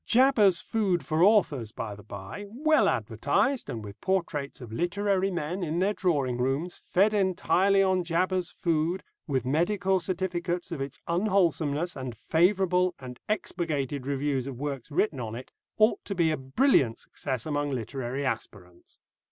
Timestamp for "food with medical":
8.49-9.99